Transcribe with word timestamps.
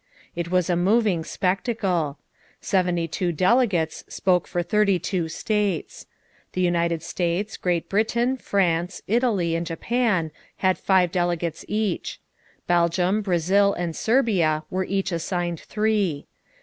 It 0.35 0.49
was 0.49 0.67
a 0.67 0.75
moving 0.75 1.23
spectacle. 1.23 2.17
Seventy 2.59 3.07
two 3.07 3.31
delegates 3.31 4.03
spoke 4.09 4.47
for 4.47 4.63
thirty 4.63 4.97
two 4.97 5.29
states. 5.29 6.07
The 6.53 6.61
United 6.61 7.03
States, 7.03 7.55
Great 7.55 7.87
Britain, 7.87 8.35
France, 8.35 9.03
Italy, 9.05 9.53
and 9.53 9.63
Japan 9.63 10.31
had 10.57 10.79
five 10.79 11.11
delegates 11.11 11.63
each. 11.67 12.19
Belgium, 12.65 13.21
Brazil, 13.21 13.73
and 13.73 13.95
Serbia 13.95 14.63
were 14.71 14.85
each 14.85 15.11
assigned 15.11 15.59
three. 15.59 16.25